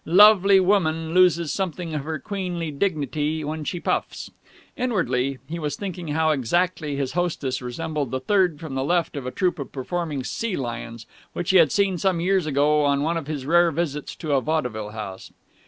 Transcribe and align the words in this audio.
Lovely 0.03 0.59
woman 0.59 1.13
loses 1.13 1.53
something 1.53 1.93
of 1.93 2.03
her 2.05 2.17
queenly 2.17 2.71
dignity 2.71 3.43
when 3.43 3.63
she 3.63 3.79
puffs. 3.79 4.31
Inwardly, 4.75 5.37
he 5.47 5.59
was 5.59 5.75
thinking 5.75 6.07
how 6.07 6.31
exactly 6.31 6.95
his 6.95 7.11
hostess 7.11 7.61
resembled 7.61 8.09
the 8.09 8.19
third 8.19 8.59
from 8.59 8.73
the 8.73 8.83
left 8.83 9.15
of 9.15 9.27
a 9.27 9.31
troupe 9.31 9.59
of 9.59 9.71
performing 9.71 10.23
sea 10.23 10.57
lions 10.57 11.05
which 11.33 11.51
he 11.51 11.57
had 11.57 11.71
seen 11.71 11.99
some 11.99 12.19
years 12.19 12.47
ago 12.47 12.83
on 12.83 13.03
one 13.03 13.15
of 13.15 13.27
his 13.27 13.45
rare 13.45 13.69
visits 13.69 14.15
to 14.15 14.31
a 14.31 14.41
vaudeville 14.41 14.89
house. 14.89 15.31